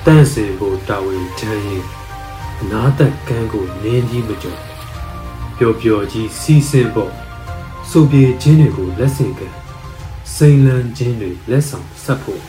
[0.06, 1.86] တန့်စင်ကိုတာဝန်ထမ်းရင်
[2.60, 4.60] အနာတက်ကန်းကိုနင်းကြီးမကြော်
[5.58, 7.14] ပျော်ပျော်ကြီးစီးဆင်းဖို့
[7.90, 9.58] စုပြေခြင်းတွေကိုလက်ဆင့်ကမ်း
[10.36, 12.44] စိန်လန်းခြင်းတွေလက်ဆောင်ဆက်ဖို့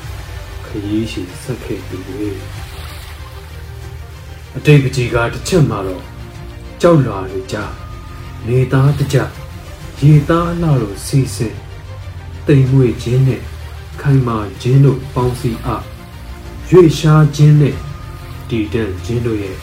[0.70, 2.38] ခရီးရှိဆက်ခဲ့ပြီး
[4.56, 6.04] အတိတ်ပကြီးကတစ်ချက်မှတော့
[6.80, 7.56] ကြောက်လွာတွေကြ
[8.46, 9.18] နေသားတကြ
[10.02, 11.56] ရေသားအလှလိုစီစင်
[12.46, 13.42] တိမ်မွေခြင်းနဲ့
[14.00, 15.84] ခိုင်မာခြင်းတို့ပေါင်းစည်းအား
[16.70, 17.76] ရွေရှားခြင်းနဲ့
[18.50, 19.56] တည်တံ့ခြင်းတို့ရဲ့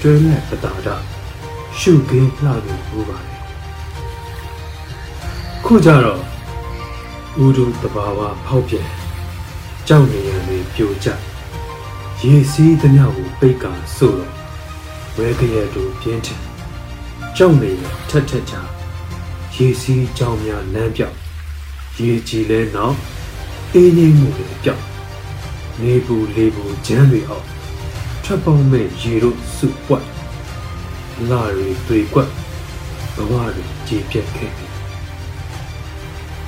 [0.00, 0.88] တွဲလက်ပတာဒ
[1.78, 3.40] ရှုခင်းလှလို့ပြောပါတယ်
[5.64, 6.22] ခုကြတော့
[7.44, 9.01] ဥဒုတဘာဝဖောက်ပြန်
[9.88, 11.08] ကြောက်နေရတွေပြိုကျ
[12.22, 14.32] ရေစီးသမျှကိုပိတ်ကာဆို့တော့
[15.16, 16.42] ဝဲကြရတူပြင်းထန်
[17.36, 18.60] ကြောက်နေရထက်ထက်ချာ
[19.54, 21.16] ရေစီးကြောင်များလမ်းပြောက်
[22.00, 22.96] ရေကြည်လဲနောက်
[23.74, 24.82] အေးငိမ့်မှုတွေပြောက်
[25.82, 27.46] နေပူလေပူကျန်းတွေအောင်
[28.24, 30.06] ထပ်ပေါင်းမဲ့ရေတို့စုပွက်
[31.30, 32.30] လာရီတွေကွက်
[33.14, 34.66] ဘဝတွေကြည်ပြက်ခဲ့ပြီ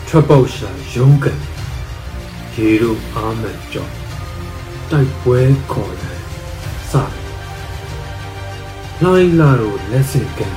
[0.07, 1.54] ထပ်ပေါက်ရှာရုံးကန်
[2.57, 3.95] ရေတို့အာမန်ကြောင့်
[4.91, 5.41] တိုက်ပွဲ
[5.73, 6.21] ခေါ်တယ်
[6.91, 7.25] စတယ်
[9.03, 10.57] လိုင်းလာတို့လက်စင်ကန်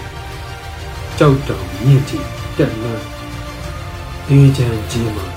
[1.20, 2.20] ကြောက်တောင်မြင့်တီ
[2.58, 3.08] တက်လန်း
[4.28, 5.28] အေးချမ်းခြင်းမှာ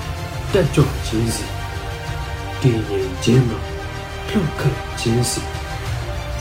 [0.53, 1.45] တက်ကြွခြင်းစီ
[2.61, 3.59] တည်ငြိမ်ခြင်းမှာ
[4.29, 5.41] လှုပ်ခတ်ခြင်းစီ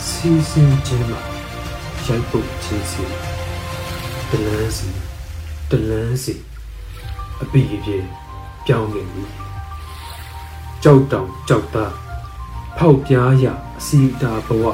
[0.06, 1.20] စီးစင်းခြင်းမှာ
[2.06, 3.02] ရိုက်ပုတ်ခြင်းစီ
[4.30, 4.88] တလန်းစီ
[5.70, 6.34] တလန်းစီ
[7.42, 7.98] အပိအပြေ
[8.66, 9.39] ပြောင်းနေပြီ
[10.84, 11.94] ကြောက်တောင်ကြောက်သား
[12.76, 13.46] ဖောက်ပြားရ
[13.78, 14.64] အစီတာဘဝ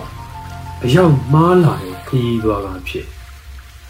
[0.85, 3.07] အရောက်မားလာတဲ့ခရီးသွားကဖြစ်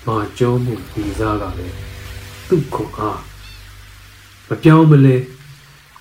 [0.07, 1.77] မာကျောမှုဒီစားကလည်း
[2.49, 3.21] သူ့ခွန်အား
[4.49, 5.17] မပြောင်းမလဲ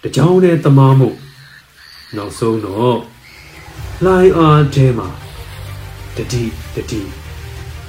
[0.02, 1.10] တကြောင်နဲ့တမားမှု
[2.16, 2.98] နောက်ဆုံးတော့
[4.04, 5.08] လှိုင်းအားထဲမှာ
[6.16, 6.44] တတိ
[6.76, 7.02] တတိ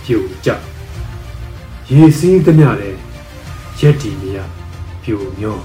[0.05, 0.51] ပြိုကျ
[1.91, 3.01] ရေစင်းသမျှလည်း
[3.81, 4.39] ရက်တီမရ
[5.03, 5.59] ပြိုမျော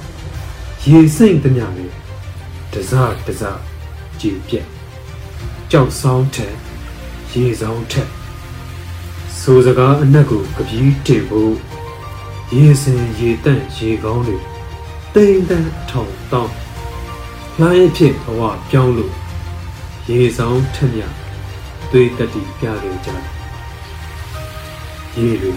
[0.86, 2.01] ရေစိမ့်သမျှလည်း
[2.74, 2.94] တစ
[3.28, 3.44] တစ
[4.20, 4.68] ကြည်ပြက်
[5.72, 6.56] ကြောက်ဆောင်ထက်
[7.32, 8.10] ရေဆောင်ထက်
[9.40, 11.56] ဆိုစကားအနက်ကိုကပီးတင်ဖို့
[12.54, 14.38] ရေစင်ရေတန့်ရေကောင်းတွေ
[15.14, 16.54] တိမ်တန့်ထောင်တောင်း
[17.60, 19.14] လှိုင်းအဖြစ်ဘဝပြောင်းလို့
[20.10, 21.02] ရေဆောင်ထက်မြ
[21.92, 23.26] သွေးတက်တီပြခဲ့ကြတယ်
[25.18, 25.52] ရေတွေ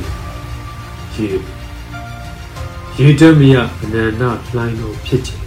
[1.15, 1.29] ရေ
[2.99, 4.23] ရေတမယအနန္တ
[4.55, 5.45] လှိုင်းလို့ဖြစ်ချင်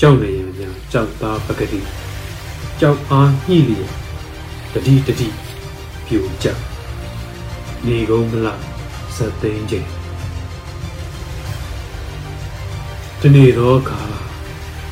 [0.00, 1.80] ကြောက်နေရ များကြောက်သားပကတိ
[2.80, 3.90] ကြောက်အားညှိလျက်
[4.72, 5.28] တတိတတိ
[6.06, 6.46] ပြူကြ
[7.86, 8.62] နေကုန်မလား
[9.16, 9.88] စသိန်းချင်း
[13.20, 14.00] တနေ့တော့ခါ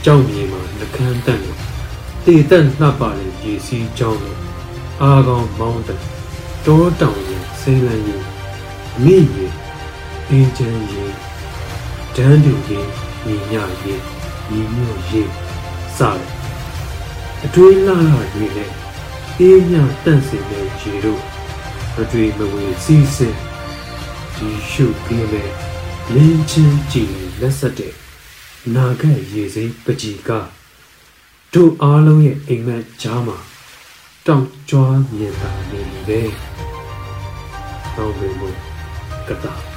[0.05, 1.61] ကြောက်မြေမှာနှကန်းတန့်လို့
[2.25, 4.41] တည်တန့်လှပတဲ့ရေစီးကြောင်းလို့
[5.03, 6.01] အာကောင်မောင်းတဲ့
[6.67, 8.25] တောတောင်ရင်စိမ့်လန်းရင်
[8.97, 9.53] အမိရင်
[10.29, 11.13] အင်းချမ်းရင်
[12.17, 12.89] ဒန်းတူရင်
[13.27, 14.03] ညီညရင်
[14.51, 15.46] ညီညွတ်ရင်
[15.99, 16.21] စတယ်
[17.45, 18.71] အတွေးလာလာတွေနဲ့
[19.39, 21.23] အေးမြတန့်စင်တဲ့ရေတို့
[22.01, 23.37] အတွေ့မဝေစီးစင်
[24.37, 25.51] ဒီရှုပြင်းတဲ့
[26.15, 27.95] လင်းချင်းကြည်လက်ဆက်တဲ့
[28.75, 30.31] နာဂတ်ရေစိမ်းပကြီးက
[31.53, 33.39] တို့အားလုံးရဲ့အိမ်မက်ကြားမှာ
[34.27, 36.23] တောက်ကြွားမြင်တာနေပဲ။
[37.95, 38.57] ဟောင်းမေမို့
[39.29, 39.76] ကတာ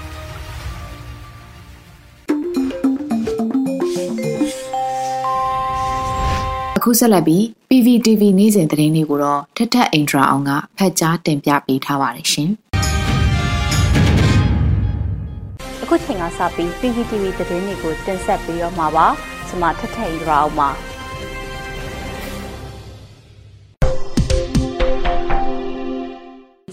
[6.90, 12.50] အခုဆက်လက်ပြီး PVTV နေ့စဉ်သတင်းတွေကိုတော့ထက်ထက်အင်ဒရာအောင်ကဖတ်ကြားတင်ပြပေးထားပါတယ်ရှင်။
[15.84, 19.08] အခုချိန်ကစပြီး PVTV သတင်းတွေကိုတင်ဆက်ပေးတော့မှာပါ။
[19.48, 20.70] ကျွန်မထက်ထက်အင်ဒရာအောင်ပါ။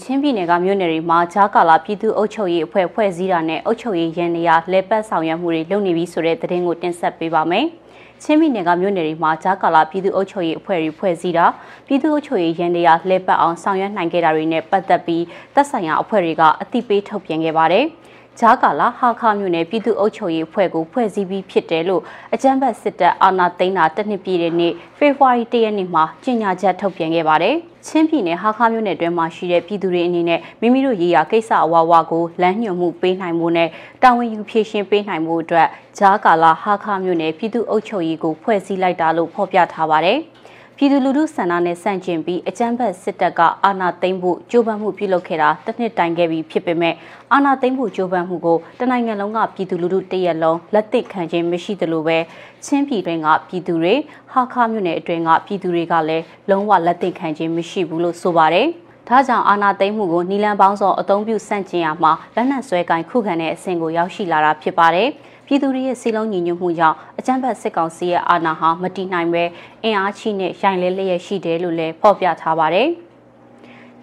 [0.03, 7.67] ချင်းပြည်နယ်ကမြို့နယ်တွေမှာဂျားကာလာပြည်သူ့အုပ်ချုပ်ရေးအဖွဲ့ဖွဲ့စည်းတာနဲ့အုပ်ချုပ်ရေးရန်နေရာလဲပတ်ဆောင်ရွက်မှုတွေလုပ်နေပြီဆိုတဲ့သတင်းကိုတင်ဆက်ပေးပါမယ်။
[8.23, 11.45] ချင်းပြည်နယ်ကမြို့နယ်တွေမှာဂျားကာလာပြည်သူ့အုပ်ချုပ်ရေးအဖွဲ့တွေဖွဲ့စည်းတာ
[11.87, 15.23] ပြည်သူ့အုပ်ချုပ်ရေးရန်နေရာလဲပတ်အောင်ဆောင်ရွက်နိုင်ခဲ့တာတွေနဲ့ပတ်သက်ပြီး
[15.55, 17.85] သက်ဆိုင်ရာအဖွဲ့တွေကအသိပေးထုတ်ပြန်ခဲ့ပါတယ်။
[18.41, 22.01] ဂျာကာလာဟာခါမြို့နယ်ပြည်သူ့အုပ်ချုပ်ရေးအဖွဲ့ကိုဖွဲ့စည်းပြီးဖြစ်တယ်လို့
[22.33, 27.55] အကြမ်းဖက်စစ်တပ်အာဏာသိမ်းတာတစ်နှစ်ပြည့်တဲ့နေ့ဖေဖော်ဝါရီ၁ရက်နေ့မှာကြေညာချက်ထုတ်ပြန်ခဲ့ပါတယ်။
[27.87, 33.69] ချင်းပြည်နယ်ဟာခါမြို့နယ်တွင်းမှာရှိတဲ့ပြည်သူတွေအနေနဲ့မိမိတို့ရေးရာကိစ္စအဝဝကိုလမ်းညွှန်မှုပေးနိုင်မှုနဲ့
[34.03, 35.67] တာဝန်ယူဖြည့်ရှင်းပေးနိုင်မှုအတွက်
[35.99, 40.19] ဂျာကာလာဟာခါမြို့နယ်ပြည်သူ့အုပ်ချုပ်ရေးကိုဖွဲ့စည်းလိုက်တာလို့ဖော်ပြထားပါတယ်။
[40.79, 46.95] ပြည်သူလူထုဆန္ဒနဲ့ဆန့်ကျင်ပြီးအကြမ်းဖက်စစ်တပ်ကအာဏာသိမ်းဖို့ကြိုးပမ်းမှုပြုလုပ်ခဲ့တာတစ်နှစ်တိုင်ခဲ့ပြီဖြစ်ပေမဲ့
[47.33, 52.17] အာဏာသိမ်းဖို့ကြိုးပမ်းမှုကိုတနိုင်ငံလုံးကပြည်သူလူထုတရက်လုံးလက်သိခံခြင်းမရှိသလိုပဲ
[52.65, 53.95] ချင်းပြည်တွင်းကပြည်သူတွေ
[54.31, 58.67] ဟာခါမြို့နယ်အတွင်းကပြည်သူတွေကလည်းလုံးဝလက်သိခံခြင်းမရှိဘူးလို့ဆိုပါတယ်။
[59.09, 65.09] ဒါကြောင့်အာနာသိမ့်မှုကိုနီလန်ပေါင်းစောအုံပြုစန့်ကျင်ရမှာလက်နက်ဆွဲကင်ခုခံတဲ့အဆင့်ကိုရောက်ရှိလာတာဖြစ်ပါတယ်။
[65.47, 69.43] ပြည်သူတွေရဲ့စီလုံးညီညွတ်မှုကြောင့်အကြမ်းဖက်စစ်ကောင်စီရဲ့အာဏာဟာမတည်နိုင်ပဲ
[69.83, 72.89] အင်အားချိနဲ့ရိုင်လဲလျက်ရှိတယ်လို့လည်းဖော်ပြထားပါတယ်။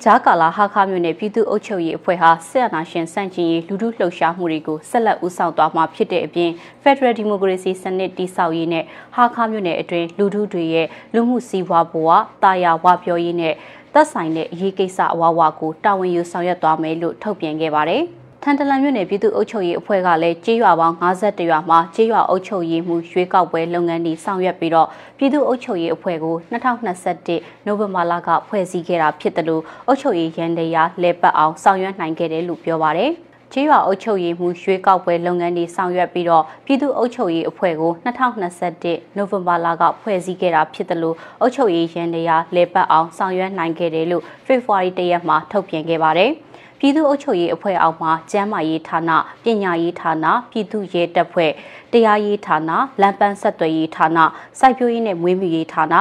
[0.02, 6.50] ဂျာကာလာဟာခါမြို့နယ်ပြည်သူ့အုပ်ချုပ်ရေးအဖွဲ့ဟာစစ်အာဏာရှင်စန့်ကျင်ရေးလူထုလှုပ်ရှားမှုတွေကိုဆက်လက်ဦးဆောင်သွားမှာဖြစ်တဲ့အပြင်
[6.82, 12.08] Federal Democracy စနစ်တည်ဆောက်ရေးနဲ့ဟာခါမြို့နယ်အတွင်းလူထုတွေရဲ့လူမှုစီးပွားဘဝ
[12.42, 13.54] တာယာဝပြောရေးနဲ့
[13.94, 18.04] သက်ဆိုင်တဲ့အရေးကိစ္စအဝဝကိုတာဝန်ယူဆောင်ရွက်သွားမယ်လို့ထုတ်ပြန်ခဲ့ပါတယ်။
[18.46, 33.12] ထန်တလန်မြို့နယ်ပြည်သူ့အုပ်ချုပ်ရေးအဖွဲ့ကလည်းကြေးရွာပေါင်း52ရွာမှာကြေးရွာအုပ်ချုပ်ရေးမှုရွေးကောက်ပွဲလုပ်ငန်းတွေဆောင်ရွက်ပြီးတော့ပြည်သူ့အုပ်ချုပ်ရေးအဖွဲ့ကို2021နိုဝင်ဘာလကဖွဲ့စည်းခဲ့တာဖြစ်တယ်လို့အုပ်ချုပ်ရေးရန်တရားလဲပတ်အောင်ဆောင်ရွက်နိုင်ခဲ့တယ်လို့ပြောပါရယ်
[33.52, 46.32] ကြေးရွာအုပ်ချုပ်ရေးမှုရွေးကောက်ပွဲလုပ်ငန်းတွေဆောင်ရွက်ပြီးတော့ပြည်သူ့အုပ်ချုပ်ရေးအဖွဲ့ကို2021နိုဝင်ဘာလကဖွဲ့စည်းခဲ့တာဖြစ်တယ်လို့အုပ်ချုပ်ရေးရန်တရားလဲပတ်အောင်ဆောင်ရွက်နိုင်ခဲ့တယ်လို့ဖေဖော်ဝါရီ၁ရက်မှာထုတ်ပြန်ခဲ့ပါတယ်။
[46.86, 49.10] ပြည်သူ့အုပ်ချုပ်ရေးအဖွဲ့အောက်မှာကျန်းမာရေးဌာန
[49.44, 51.52] ပညာရေးဌာနပြည်သူ့ရဲတပ်ဖွဲ့
[51.92, 52.70] တရားရေးဌာန
[53.00, 54.18] လမ်းပန်းဆက်သွယ်ရေးဌာန
[54.58, 55.94] စိုက်ပျိုးရေးနဲ့မွေးမြူရေးဌာန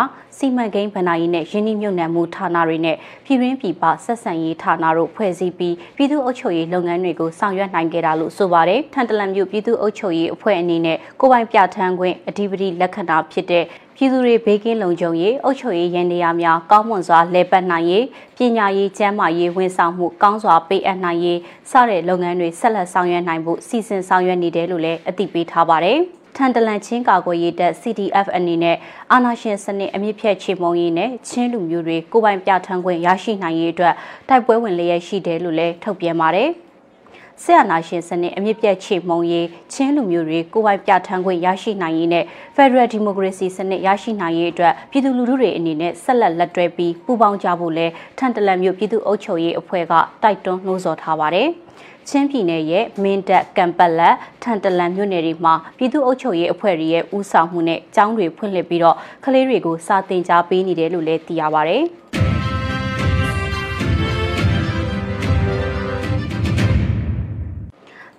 [0.46, 13.64] စီမံကိန်းဗဏ္ဍာရေးနဲ့ရင်းနှီးမြှုပ်နှံမှုဌာနတွေနဲ့ပြည်တွင်းပြည်ပဆက်ဆံရေးဌာနတို့ဖွဲ့စည်းပြီးပြည်သူ့အုပ်ချုပ်ရေးလုပ်ငန်းတွေကိုဆောင်ရွက်နိုင်ခဲ့တာလို့ဆိုပါတယ်ထန်တလန်မြို့ပြည်သူ့အုပ်ချုပ်ရေးအဖွဲ့အနေနဲ့ကိုပိုင်ပြဋ္ဌာန်းခွင့်အဓိပတိလက္ခဏာဖြစ်တဲ့
[13.96, 18.06] ပြည်သူတွေဘေးကင်းလုံခြုံရေးအုပ်ချုပ်ရေးရန်တရားများကောင်းမွန်စွာလဲပတ်နိုင်ရေး
[18.38, 21.40] ပညာရေးကျန်းမာရေးဝန်ဆောင်မှုကောင်းစွာပေးအပ်နိုင်ရေး
[21.72, 26.00] စတဲ့လုပ်ငန်းတွေဆက်လက်ဆောင်ရွက်နိုင်ဖို့စီစဉ်ဆောင်ရွက်နေတယ်လို့လည်းအသိပေးထားပါတယ်။
[26.36, 28.78] ထန်တလန်ချင်းကာကွယ်ရေးတပ် CDF အနေနဲ့
[29.12, 33.94] အာဏာရှင်စနစ်အမြင့်ဖြတ်ချေမှုန်းရေးနဲ့ချင်းလူမျိုးတွေကိုယ်ပိုင်ပြဋ္ဌာန်းခွင့်ရရှိနိုင်ရေးအတွက်
[34.30, 36.50] တိုက်ပွဲဝင်လျက်ရှိတယ်လို့လည်းထုတ်ပြန်ပါတယ်။
[37.44, 47.86] ဆက်အာဏာရှင်စနစ်အမြင့်ပြတ်ချေမှုံရေးချင်းလူမျိုးတွေကိုယ်ပိုင်ပြဋ္ဌာန်းခွင့်ရရှိနိုင်ရေးနဲ့ Federal Democracy စနစ်ရရှိနိုင်ရေးအတွက်ပြည်သူလူထုတွေအနေနဲ့ဆက်လက်လက်တွဲပြီးပူးပေါင်းကြဖို့လဲ
[48.18, 49.94] ထန်တလန်မြို့ပြည်သူ့အုပ်ချုပ်ရေးအဖွဲ့က
[50.24, 51.50] တိုက်တွန်းနှိုးဆော်ထားပါတယ်။
[52.10, 61.78] ချင်းပြည်နယ်ရဲ့မင်းတပ်ကံပလက်ထန်တလန်မြို့နယ်တွေမှာပြည်သူ့အုပ်ချုပ်ရေးအဖွဲ့တွေရဲ့ဦးဆောင်မှုနဲ့ကျောင်းတွေဖွင့်လှစ်ပြီးတော့ကလေးတွေကိုစာသင်ကြားပေးနေတယ်လို့လည်းသိရပါဗျ။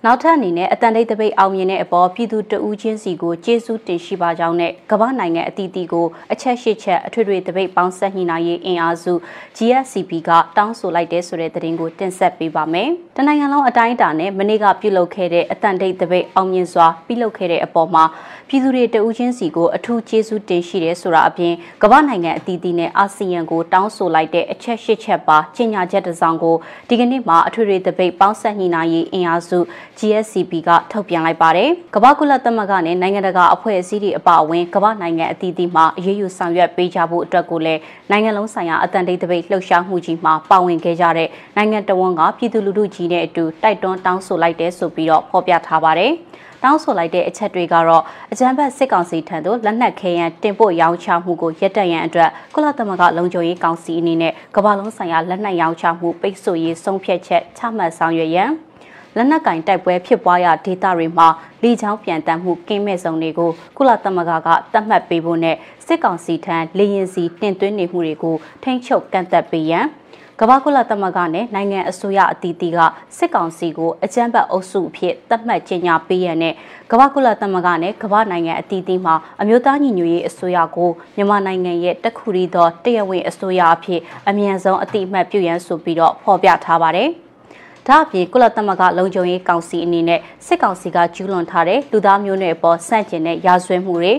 [0.07, 9.13] နောက်ထပ်အနေနဲ့အတန်တိတ်တပိတ်အောင်မြင်တဲ့အပေါ်ပြည်သူတဦးချင်းစီကိုကျေးဇူးတင်ရှိပါကြောင်းနဲ့ကမ္ဘာနိုင်ငံအသီးသီးကိုအချက်ရှိချက်အထွေထွေတပိတ်ပေါင်းဆက်ညှိနှိုင်းရေးအင်အားစု
[9.57, 18.03] GSCP ကတောင်းဆိုလိုက်တဲ့ဆိုတဲ့သတင်းကိုတင်ဆက်ပေးပါမယ်။တနိုင်ငံလုံးအတိုင်းအတာနဲ့မနေ့ကပြုလုပ်ခဲ့တဲ့အတန်တိတ်တပိတ်အောင်မြင်စွာပြုလုပ်ခဲ့တဲ့အပေါ်မှာ
[18.49, 26.55] ပြည်သူတွေတဦးချင်းစီကိုအထူးကျေးဇူးတင်ရှိတယ်ဆိုတာအပြင်ကမ္ဘာနိုင်ငံအသီးသီးနဲ့အာဆီယံကိုတောင်းဆိုလိုက်တဲ့အချက်ရှိချက်ပါကြေညာချက်တစ်စောင်ကို
[26.89, 29.59] ဒီကနေ့မှာအထွေထွေတပိတ်ပေါင်းဆက်ညှိနှိုင်းရေးအင်အားစု
[29.99, 37.81] GSCP ကထုတ်ပြန်လိုက်ပါတယ်။ကမ္ဘာကုလသမဂ္ဂနဲ့နိုင်ငံတကာအဖွဲ့အစည်းတွေအပါအဝင်ကမ္ဘာနိုင်ငံအသီးသီးမှာအရေးယူဆောင်ရွက်ပေးကြဖို့အတွက်ကိုလည်း
[38.11, 46.11] နိုင်ငံလုံးဆိုင်ရာအတန်တိတ်တပိတ်လှုပ်ရှားမှုကြီးမှာပါဝင်ခဲ့ကြတဲ့နိုင်ငံတော်ဝန်ကပြည်သူလူထုကြီးနဲ့အတူတိုက်တွန်းတောင်းဆိုလိုက်တဲ့ဆိုပြီးတော့ဖော်ပြထားပါတယ်။
[46.63, 58.49] တောင်းဆိုလိုက်တဲ့အချက်တွေကတော့အကြမ်းဖက်စစ်ကောင်စီထံသို့လက်နက်ခဲယမ်းတင်ပို့ရောင်းချမှုကိုရပ်တန့်ရန်အတွက်ကုလသမဂ္ဂလုံခြုံရေးကောင်စီအနေနဲ့ကမ္ဘာလုံးဆိုင်ရာလက်နက်ရောင်းချမှုပိတ်ဆို့ရေးဆုံးဖြတ်ချက်ချမှတ်ဆောင်ရွက်ရန်
[59.15, 61.27] လက်နက်ကင်တိုက်ပွဲဖြစ်ပွားရာဒေသတွေမှာ
[61.63, 69.85] လေကြောင်းပြန်တမ်းမှုကင်းမဲ့ဆောင်တွေကိုကုလသမဂ္ဂကတတ်မှတ်ပေးဖို့နဲ့စစ်ကောင်စီထံလေရင်စီတင်သွင်းနေမှုတွေကိုထိန်းချုပ်ကန့်သက်ပေးရန်
[70.39, 72.79] ကမ္ဘာကုလသမဂ္ဂနဲ့နိုင်ငံအစိုးရအသီးသီးက
[73.17, 76.53] စစ်ကောင်စီကိုအကြမ်းဖက်အုပ်စုအဖြစ်သတ်မှတ်ကြေညာပေးရတဲ့
[76.91, 87.11] ကမ္ဘာကုလသမဂ္ဂနဲ့ကမ္ဘာနိုင်ငံအသီးသီးမှာအမျိုးသားညီညွတ်ရေးအစိုးရကိုမြန်မာနိုင်ငံရဲ့တခုရီသောတရားဝင်အစိုးရအဖြစ်အမြန်ဆုံးအတိအမှတ်ပြုရန်ဆိုပြီးတော့ဖော်ပြထားပါတယ်။
[87.87, 94.13] ဒါအပြင်ကုလသမဂ္ဂလုံခြုံရေးကောင်စီအနေနဲ့စစ်ကောင်စီကကျူးလွန်ထားတဲ့လူသားမျိုးနွယ်အပေါ်ဆန့်ကျင်တဲ့ရာဇဝဲမှုတွေ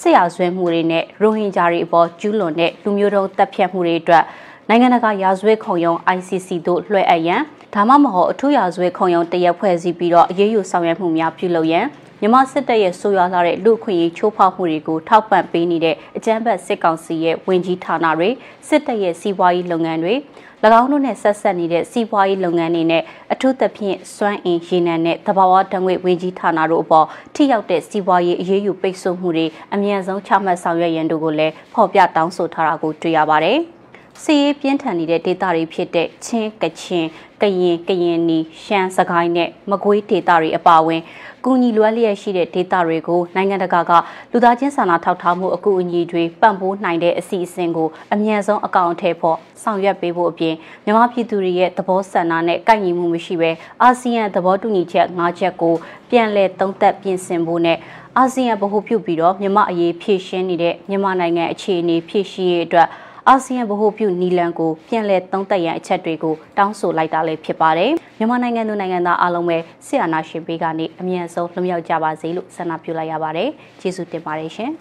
[0.00, 4.24] ဆရာဇဝဲမှုတွေနဲ့ရိုဟင်ဂျာတွေအပေါ်ကျူးလွန်တဲ့လူမျိုးတုံးတပ်ဖြတ်မှုတွေအတွက်
[4.68, 7.40] နိုင်ငံတကာရာဇဝတ်ခုံရုံး ICC တို့လွှဲအပ်ရန်
[7.74, 11.84] ဒါမှမဟုတ်အထူးရာဇဝတ်ခုံရုံးတရက်ဖွဲ့စည်းပြီးတော့အရေးယူဆောင်ရွက်မှုများပြုလုပ်ရန်
[12.20, 18.28] မြန်မာစစ်တပ်ရဲ့ဆိုးရွားလာတဲ့လူခွင့်ရေးချိုးဖောက်မှုတွေကိုထောက်ပံ့ပေးနေတဲ့အကြမ်းဖက်စစ်ကောင်စီရဲ့ဝင်ကြီးဌာနတွေ
[18.68, 20.14] စစ်တပ်ရဲ့စီးပွားရေးလုပ်ငန်းတွေ၎
[20.80, 33.60] င်းတို့နဲ့ဆက်ဆက်နေတဲ့စီးပွားရေးလုပ်ငန်းတွေနဲ့အထူးသဖြင့်စွမ်းအင်ရေနံနဲ့သဘာဝဓာတ်ငွေဝင်ကြီးဌာနတို့အပေါ်ထိရောက်တဲ့စီးပွားရေးအရေးယူပိတ်ဆို့မှုတွေအမြန်ဆုံးချမှတ်ဆောင်ရွက်ရန်တို့ကိုလည်းဖော်ပြတောင်းဆိုထားတာကိုတွေ့ရပါတယ်။
[34.20, 37.06] စီးရေးပြင်းထန်နေတဲ့ဒေသတွေဖြစ်တဲ့ချင်းကချင်
[37.42, 41.02] ကရင်ကရင်နီရှမ်းစကိုင်းနဲ့မကွေးဒေသတွေအပါအဝင်
[41.44, 43.92] ကူညီလွှဲလျက်ရှိတဲ့ဒေသတွေကိုနိုင်ငံတကာက
[44.32, 53.50] လူသားချင်းစာနာထောက်ထားမှုအကူအညီတွေပံ့ပိုးနိုင်တဲ့အစီအစဉ်ကိုအမြန်ဆုံးအကောင့်ထဲပေါ်ဆောင်ရွက်ပေးဖို့အပြင်မြန်မာပြည်သူတွေရဲ့သဘောဆန္ဒနဲ့ကိုက်ညီမှုမရှိဘဲ
[53.82, 55.74] အာဆီယံသဘောတူညီချက်၅ချက်ကို
[56.10, 57.78] ပြန်လည်သုံးသပ်ပြင်ဆင်ဖို့နဲ့
[58.16, 62.88] အာဆီယံဗဟိုပြုပြီးတော့မြန်မာအရေးဖြည့်ရှင်းနေတဲ့မြန်မာနိုင်ငံအခြေအနေဖြည့်ရှင်းရေးအတွက်
[63.28, 73.48] အာဆီယံဗဟိုပြုနီလန်ကိုပြန်လည်သုံးသပ်ရန်အချက်တွေကိုတောင်းဆိုလိုက်တာလည်းဖြစ်ပါတယ်။မြန်မာနိုင်ငံသူနိုင်ငံသားအားလုံးပဲဆီအာနာရှင်ပေးကနေအမြန်ဆုံးလွှမြောက်ကြပါစေလို့ဆန္ဒပြုလိုက်ရပါတယ်။
[73.80, 74.70] ကျေးဇူးတင်ပါတယ်ရှင်။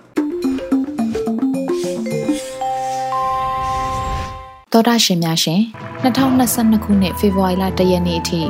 [4.71, 5.61] သောတာရှင်များရှင်
[6.03, 8.41] 2022ခုနှစ်ဖေဖော်ဝါရီလ1ရက်နေ့အထိ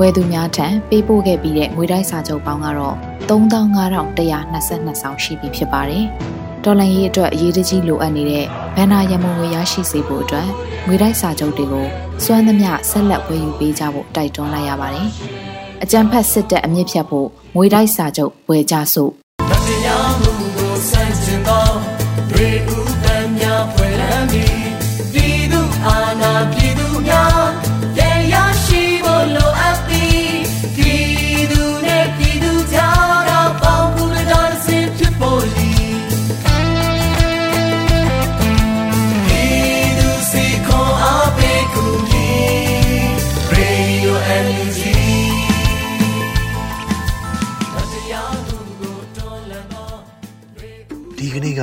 [0.00, 2.96] ဝယ်သူများထံပေးပို့ခဲ့ပြီးတဲ့ငွေတိုက်စာချုပ်ပေါင်းကတော့
[3.28, 6.04] 35,122ဆောင်ရှိပြီဖြစ်ပါတယ်။
[6.64, 10.48] ဒေါ်လာရေးအတွက်အရေးတကြီးလိုအပ်နေတဲ့ ဘဏ္ဍာရမုံငွေရရှိစေဖို့အတွက်
[10.86, 11.86] ငွေတိုက်စာချုပ်တွေကို
[12.24, 15.08] စွမ်းသမျှဆက်လက်ဝယ်ယူပေးကြဖို့တိုက်တွန်းလိုက်ရပါတယ်။
[15.82, 19.12] အကြံဖက်စစ်တပ်အမြင့်ဖြတ်ဖို့ငွေတိုက်စာချုပ်ဝယ်ကြစို့